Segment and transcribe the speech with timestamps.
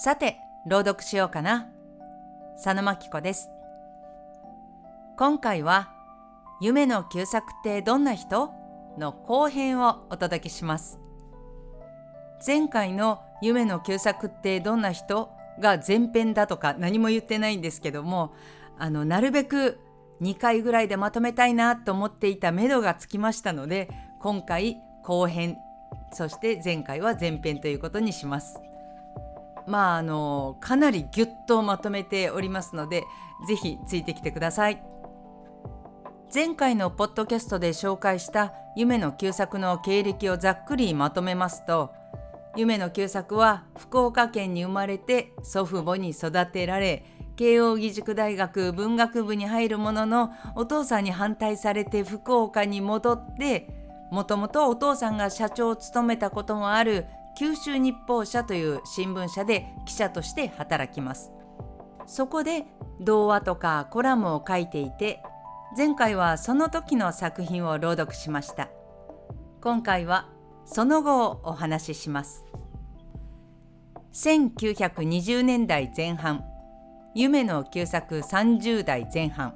[0.00, 1.66] さて、朗読しようかな。
[2.54, 3.50] 佐野真紀子です。
[5.16, 5.90] 今回は、
[6.60, 8.52] 夢の旧作ってどんな人？
[8.96, 11.00] の後編をお届けします。
[12.46, 18.32] 前回の夢の旧作ってどんな人が前編だとか何も言ってないんですけども、
[18.78, 19.80] あの、なるべく
[20.20, 23.88] 2回ぐらいでまとめたいなと思っていた目処がつきましたので、
[24.20, 25.56] 今回後編、
[26.12, 28.60] そして前回は前編ということにします。
[29.68, 33.04] まああのかなりぎゅっとまとめておりますので
[33.46, 34.82] 是非ついてきてください。
[36.34, 41.90] 前回のポッドキャストで紹介した夢の旧作の経歴をざっくりまとめますと
[42.54, 47.06] 夢の旧作は福岡県に生まれて祖父母に育てられ
[47.36, 53.66] 慶應義塾大学文学部に入るもののお父さんに反対されて福岡に戻って
[54.10, 57.06] もともとお父さんが社長を務めたこともある
[57.38, 61.30] 九州日報社という新聞社で記者として働きます。
[62.04, 62.64] そこで
[63.00, 65.22] 童話とかコラムを書いていて
[65.76, 68.70] 前回はその時の作品を朗読しました。
[69.60, 70.28] 今回は
[70.64, 72.44] その後をお話しします。
[74.14, 76.44] 1920年代前半
[77.14, 79.54] 夢の旧作30代前半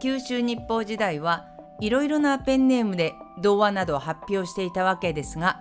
[0.00, 1.46] 九州日報時代は
[1.80, 5.60] いろいろなペンネームで童話などを発表していたわけですが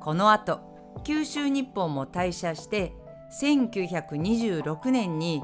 [0.00, 0.69] この後
[1.04, 2.92] 九州日報も退社して
[3.40, 5.42] 1926年に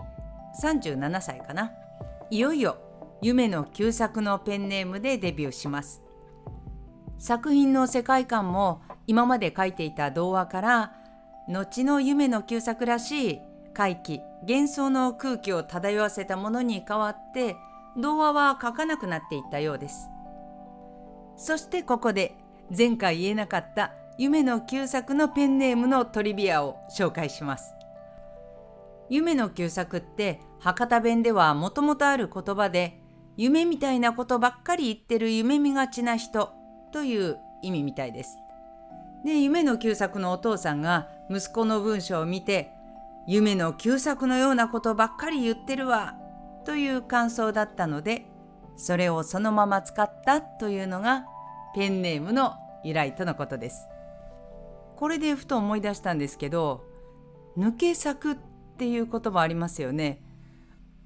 [0.63, 1.73] 37歳かな。
[2.31, 2.79] いよいよ
[3.23, 6.03] 夢の旧作のペンネームでデビューします。
[7.19, 10.93] 作品の世界観も今まで書いていた童話から
[11.49, 13.41] 後の夢の旧作らしい
[13.73, 17.57] 怪奇幻想の空気を漂わせたものに変わって
[17.97, 20.11] 童話は書かなくなっていったようです。
[21.37, 22.37] そしてここで
[22.77, 27.75] 前回言えなかった夢の旧作のペンネームのトリビアを紹介します。
[29.11, 32.99] 夢の旧作って博多弁ではもともとある言葉で
[33.37, 36.51] 夢みたいなことばっかり言ってる夢見がちな人
[36.93, 38.39] という意味みたいです。
[39.25, 42.73] で夢の旧作のお父さんが息子の文章を見て
[43.27, 46.15] 夢の旧作のようなことばっかり言ってるわ
[46.65, 48.27] という感想だったので
[48.77, 51.27] それをそのまま使ったというのが
[51.75, 53.89] ペンネームの由来とのことです。
[54.97, 56.85] これでふと思い出したんですけど
[57.57, 58.37] 抜け作っ
[58.79, 60.23] ていう言葉ありますよね。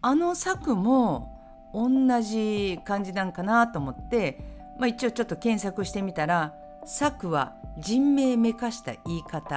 [0.03, 1.37] あの作も
[1.75, 1.91] 同
[2.23, 4.41] じ感じなんかなと思って、
[4.79, 6.55] まあ、一応ちょっと検索してみたら
[6.87, 9.57] 作は人名めかした言い方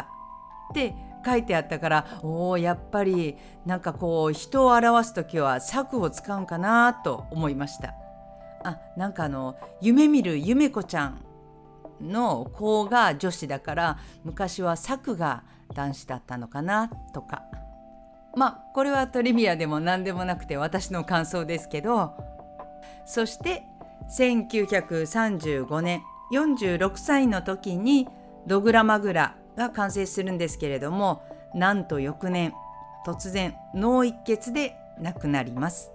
[0.72, 0.93] って
[1.25, 7.93] 書いてあったからおおやっぱりなんかこう人を表す時は作を使うんかなと思いました。
[8.66, 11.22] あなんかあの夢見る夢子ちゃん
[12.03, 15.44] の子が女子だから昔は作が
[15.74, 17.44] 男子だったのかなとか
[18.36, 22.14] まあこれはトリビアでも何でもなくて私の感想ですけど
[23.06, 23.64] そして
[24.18, 28.08] 1935年46歳の時に
[28.47, 32.53] 「ドグラマグラ」が完成するんですけれどもなんと翌年
[33.06, 35.91] 突然脳一血で亡くなります。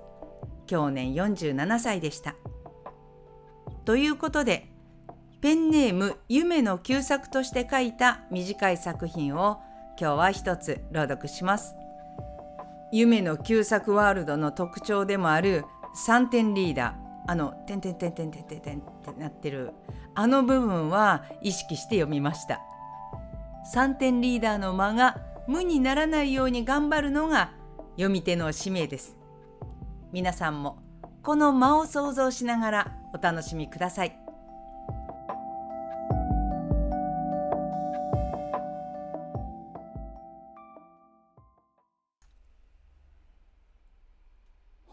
[0.67, 2.37] 去年47歳でした。
[3.85, 4.71] ということで
[5.41, 9.60] ペンネーム夢の旧作として書いた短い作品を
[9.97, 11.76] 今日は一つ朗読します。
[12.93, 15.65] 夢の旧作ワールドの特徴でもある
[16.06, 18.82] 3点リーダーあの「てんてんてんてんてんてんてん」っ
[19.15, 19.75] てなってる
[20.16, 22.60] あの部分は意識して読みました。
[23.72, 27.53] 3点リーダーの間が無にならないように頑張るのが
[27.91, 29.16] 読み手の使命です。
[30.10, 30.78] 皆さんも
[31.22, 34.28] この間を想像しながらお楽しみください。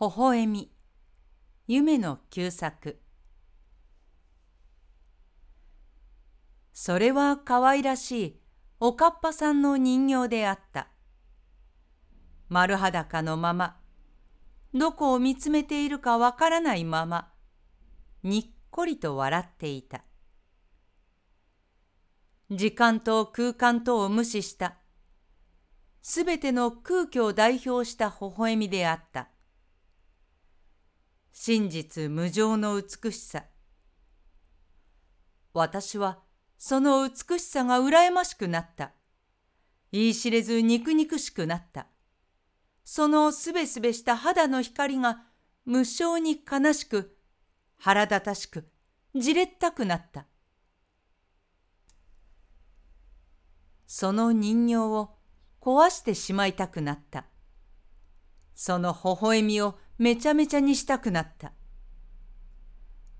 [0.05, 0.71] 微笑み。
[1.65, 2.99] 夢の旧作。
[6.73, 8.39] それは可愛らしい
[8.79, 10.89] おかっぱさんの人形であった。
[12.49, 13.77] 丸裸のまま。
[14.75, 17.31] どこを見つめているかわからないまま。
[18.21, 20.03] にっこりと笑っていた。
[22.51, 24.75] 時間と空間とを無視した。
[26.03, 29.29] すべての空虚を代表した微笑みであった。
[31.37, 33.43] 真実無常の美しさ。
[35.53, 36.19] 私は
[36.57, 38.93] その美しさが羨ましくなった。
[39.91, 41.87] 言い知れず肉肉しくなった。
[42.85, 45.23] そのすべすべした肌の光が
[45.65, 47.17] 無性に悲しく、
[47.77, 48.69] 腹立たしく、
[49.13, 50.27] じれったくなった。
[53.85, 55.09] その人形を
[55.59, 57.25] 壊してしまいたくなった。
[58.55, 61.53] その微笑みをめちゃめちゃにしたくなった。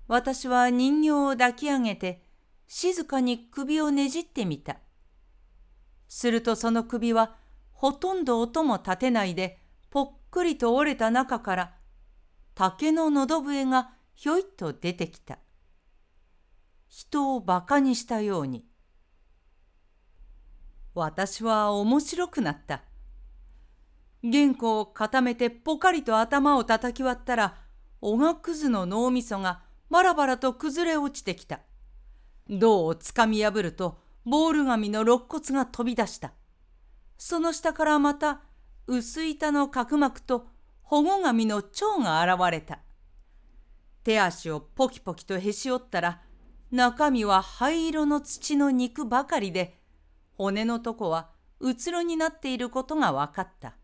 [0.08, 2.22] 私は人形を抱き上げて
[2.66, 4.78] 静かに首をねじってみた。
[6.08, 7.36] するとその首は
[7.72, 9.58] ほとんど音も立てないで
[9.90, 11.74] ぽっくりと折れた中から
[12.54, 15.38] 竹ののど笛がひょいっと出てきた。
[16.88, 18.64] 人を馬鹿にしたように。
[20.94, 22.82] 私は面白くなった。
[24.30, 27.56] 原稿を固めてポカリと頭を叩き割ったら、
[28.00, 31.60] おがくずの脳みそがバラバラと崩れ落ちてきた。
[32.48, 36.32] 銅をつかみ破ると、ボール紙の肋骨が飛び出した。
[37.18, 38.40] その下からまた、
[38.88, 40.48] 薄板の角膜と
[40.82, 42.80] 保護紙の蝶が現れた。
[44.02, 46.22] 手足をポキポキとへし折ったら、
[46.72, 49.78] 中身は灰色の土の肉ばかりで、
[50.36, 51.30] 骨のとこは
[51.60, 53.76] うつろになっていることが分かった。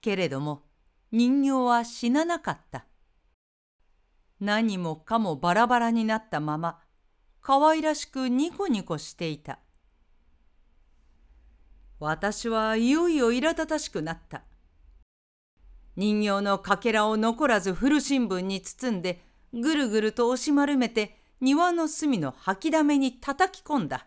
[0.00, 0.62] けれども
[1.12, 2.86] 人形は死ななかった。
[4.40, 6.80] 何もかもバラバラになったまま
[7.42, 9.58] 可愛らしくニコニコしていた。
[11.98, 14.42] 私はいよいよ苛立たしくなった。
[15.96, 19.22] 人形のかけらを残らず古新聞に包んで
[19.52, 24.06] ぐるぐると押し丸めて庭の隅の掃きだめに叩き込んだ。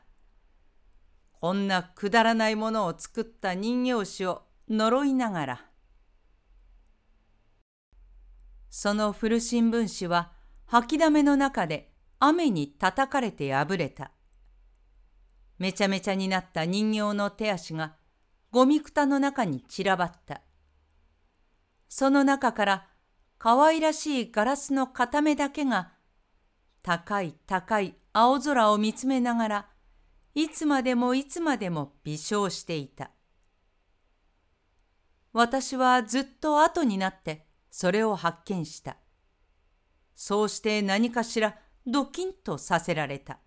[1.39, 5.66] こんなくだらないものを作った人形師を呪いながら。
[8.75, 10.31] その古新聞紙は
[10.68, 14.10] 掃きだめの中で雨に叩かれて破れた。
[15.60, 17.94] めちゃめちゃになった人形の手足が
[18.50, 20.42] ゴミくたの中に散らばった。
[21.88, 22.88] その中から
[23.38, 25.92] 可愛らしいガラスの片目だけが
[26.81, 29.68] 高い高い青空を見つめながら
[30.34, 33.12] いつまでもいつまでも微笑していた。
[35.31, 38.98] 私はずっと後になってそれを発見した。
[40.14, 43.40] そうして何かしらドキンとさせられた。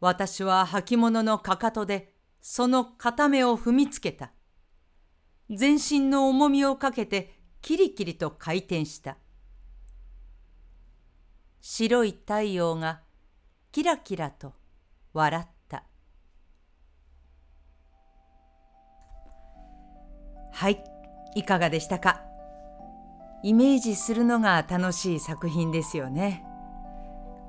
[0.00, 4.32] 私は履物のかかとでその片目を踏みつけた。
[5.48, 9.18] 全身の重みをかけてキリキリと回転した。
[11.60, 13.02] 白い太陽が
[13.70, 14.52] キラキラと
[15.12, 15.57] 笑った。
[20.58, 20.82] はい、
[21.36, 22.20] いかがでしたか？
[23.44, 26.44] イメージするのが楽しい作品ですよね。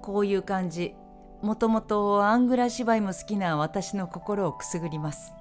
[0.04, 0.94] こういう感じ、
[1.42, 5.34] もともとアングラ芝居も好きな私の心をくすぐります。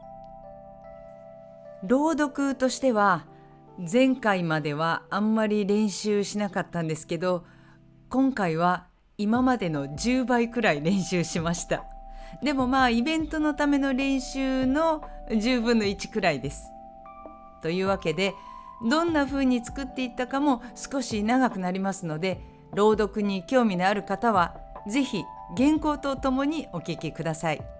[1.83, 3.27] 朗読としては
[3.79, 7.45] 前回まではあんまり練習しなかったんですけど
[8.09, 8.87] 今回は
[9.19, 11.85] 今までの10倍くらい練習しました
[12.43, 16.73] でもまあイベントのための練習の10分の1くらいです
[17.63, 18.35] というわけで
[18.89, 22.41] どんな風に作っていったかも少し長くなりますので
[22.75, 24.57] 朗読に興味のある方は
[24.89, 25.25] 是非
[25.57, 27.79] 原稿とともにお聞きください。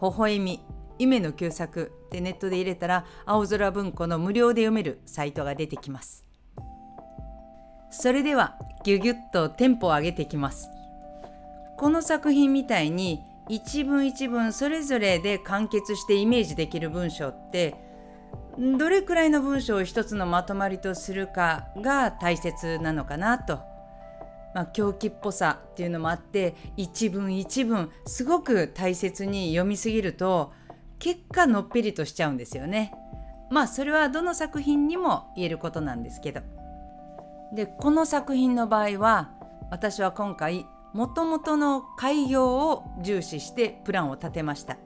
[0.00, 0.60] 微笑み
[0.98, 6.24] 夢の旧作でネットで入れたら青空文庫の無料で読めるサイトが出てきます
[7.90, 10.68] それではギュギュッとテンポを上げていきます
[11.78, 17.74] この作品みたいに一文一文それぞれで完結してイメージできる文章って
[18.58, 23.60] どれくらいの文章を一つのまとまりとするかが大切なのかなと、
[24.54, 30.52] まあ、狂気っぽさっていうのもあって一文一文すごく大切に読みすぎると
[30.98, 32.94] 結果のっぺりとしちゃうんですよね。
[33.50, 36.40] まあそれはどの作品にも言えることなんですけど。
[37.52, 39.30] でこの作品の場合は
[39.70, 44.78] 私は今回もともとの開業を重視してプランを立てました。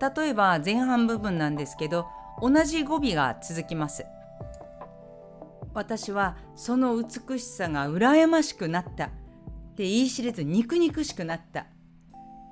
[0.00, 2.06] 例えば前半部分なんですけど
[2.40, 4.06] 同じ語尾が続きます。
[5.74, 9.06] 私はその美しさが羨ましくなった。
[9.06, 9.08] っ
[9.76, 11.66] て言い知れず肉肉しくなった。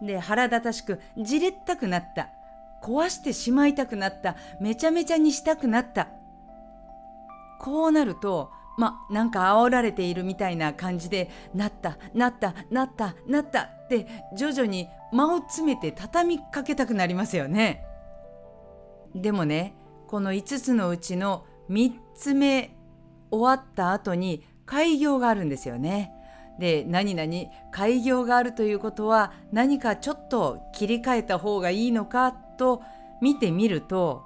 [0.03, 2.29] で腹立たしくじれったくなった。
[2.83, 4.37] 壊してしまいたくなった。
[4.61, 6.09] めちゃめちゃにしたくなった。
[7.61, 17.85] こうなるとまなんか煽られているみたいな感じでなったなったなったなったって徐々に間を詰めて畳みかけたくなりますよね。
[19.15, 19.75] でもね
[20.07, 22.77] この5つのうちの3つ目
[23.31, 26.13] 終わった後に開業があるんですよね。
[26.59, 27.33] で何々
[27.71, 32.83] 開業があるということは何かちょっと切り替えた方がいいのかと
[33.23, 34.25] 見てみると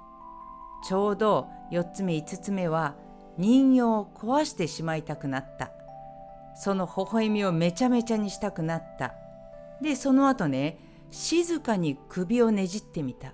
[0.87, 2.95] ちょうど4つ目5つ目は
[3.37, 5.71] 人形を壊してしまいたくなった
[6.55, 9.13] その微笑みをめちゃめちゃにしたくなった
[9.83, 10.79] でその後ね
[11.11, 13.33] 静かに首をねじってみた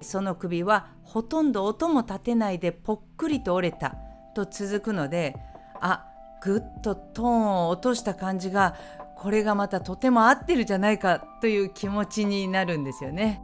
[0.00, 3.96] その首はほとんど音も立てないでぽっくりと折れた
[4.34, 5.36] と続くので
[5.80, 6.08] あ
[6.42, 8.74] ぐっとトーンを落とした感じが
[9.16, 13.40] これがまたとても合ってるじゃないかという気持ちになるんですよね。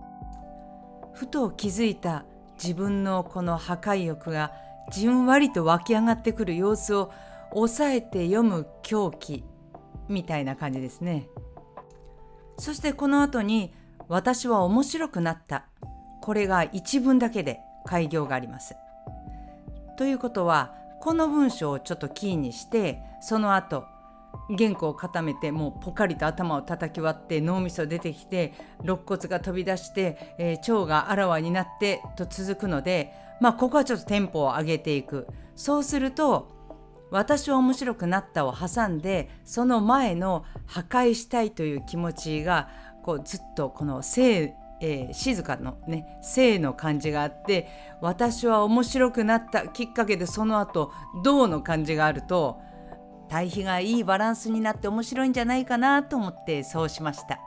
[1.12, 2.24] ふと気づいた
[2.60, 4.52] 自分のこの破壊欲が
[4.90, 7.12] じんわりと湧き上がってくる様子を
[7.52, 9.44] 抑えて読む狂気
[10.08, 11.28] みたいな感じですね。
[12.58, 13.72] そしてこの後に
[14.08, 15.64] 「私は面白くなった」
[16.20, 18.76] これが一文だけで開業があります。
[19.96, 23.84] ということはこの文章をちょっとキーにしてその後
[24.56, 36.57] 原稿を固めてもうポカリと頭を叩き割って脳みそ出てきて肋骨が飛び出して、えー、腸があらわになってと続くのでまあここはちょっとテンポを上げていくそうすると
[37.10, 42.68] 私は面白くなったを挟んでその前の破壊したいという気持ちが
[43.02, 47.68] こうずっとこの静えー、静かのね性の感じがあって
[48.00, 50.92] 私は面白くなったきっかけでその後
[51.24, 52.60] 銅の感じがあると
[53.28, 57.40] 対比がいいバランスになって面白いんじゃないかなと思ってそうしました。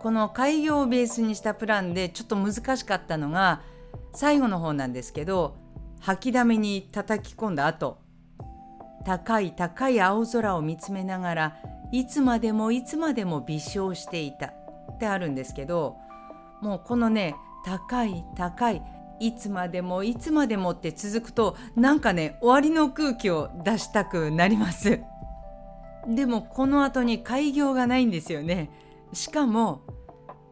[0.00, 3.62] この開業をベースにしたプランでちょっと難しかったのが
[4.12, 5.54] 最後の方なんですけど
[6.00, 7.98] 吐きだめに叩き込んだ後
[9.04, 11.56] 高い高い青空を見つめながら
[11.92, 14.52] いつまでもいつまでも微笑していた。
[14.96, 15.96] ってあるんですけど
[16.62, 18.82] もうこのね高い高い
[19.20, 25.00] いつまでもいつまでもって続くとなんかね終わりの空気を出したくなります。
[26.08, 28.70] でもこの後に開業がないんですよね。
[29.12, 29.82] しかも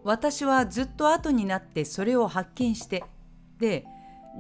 [0.02, 3.04] 私はずっと後になってそれを発見して
[3.58, 3.86] で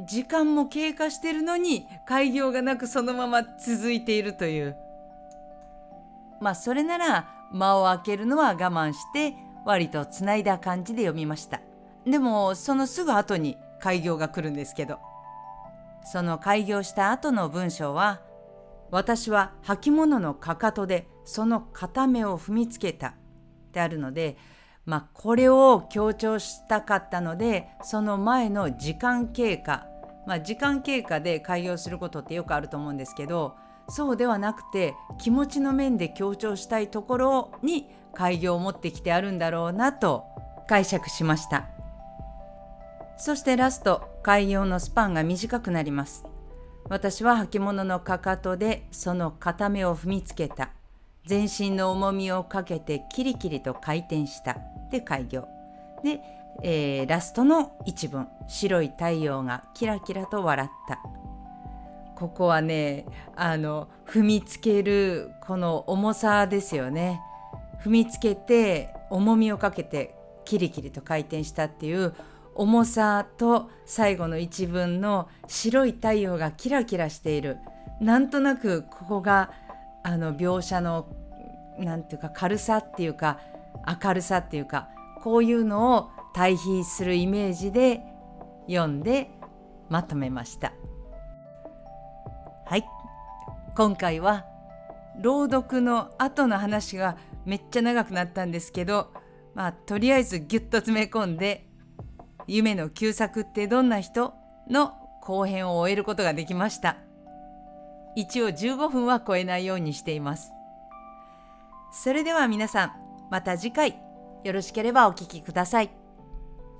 [0.06, 4.76] 時間も経過してるのに開業がなくそのまま続いているという。
[6.40, 9.34] まあそれなら間を空けるのは我慢して
[9.64, 11.60] 割とつないだ感じで読みました。
[12.04, 14.98] でもそのすぐ後に開業が来るんですけど。
[16.04, 18.20] その開業した後の文章は
[18.92, 23.12] 「私は履物のかかとでその片目を踏みつけた」っ
[23.72, 24.36] てあるので
[24.86, 29.86] まあこれを強調したかったのでその前の時間経過。
[30.26, 33.56] まあ時間経過で開業することってよくあると思うんですけど
[33.88, 40.24] そうではなくて気持ちの面で強調したいところに開業を持ってきてあるんだろうなと
[40.66, 41.68] 解釈しました。
[43.16, 46.24] そしてラスト開業のスパンが短くなります。
[46.88, 50.70] 私は履物のかかとでその片目を踏みつけた。
[51.26, 54.58] 全身の重みをかけてキリキリと回転した。
[54.90, 55.48] で開業。
[56.02, 56.20] で、
[56.62, 58.28] えー、ラストの一文。
[58.46, 61.00] 白い太陽がキラキラと笑った。
[62.14, 67.20] ここはねあの踏みつけるこの重さですよね。
[67.82, 70.14] 踏みつけて重みをかけて
[70.44, 72.14] キリキリと回転したっていう
[72.54, 77.58] 重さと最後の一文の白い太陽がキラキラしている。
[78.00, 79.50] なんとなくここが
[80.02, 81.06] あの描写の
[81.78, 83.40] なんていうか軽さっていうか
[83.86, 84.88] 明るさっていうか
[85.22, 88.02] こういうのを対比するイメージで
[88.68, 89.30] 読んで
[89.88, 90.72] まとめました。
[92.66, 92.84] はい。
[93.76, 94.44] 今回は
[95.20, 99.12] 朗読の後の話がめっちゃ長くなったんですけど
[99.54, 101.68] まあとりあえずギュッと詰め込んで
[102.46, 104.34] 「夢の旧作ってどんな人?」
[104.68, 106.96] の後編を終えることができました。
[108.16, 110.52] 一応15分は超えないようにしています。
[111.92, 114.00] それでは皆さんまた次回
[114.44, 115.90] よろしければお聴きください。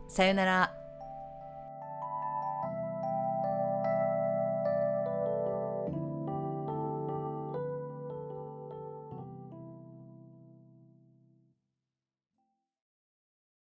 [0.08, 0.83] さよなら。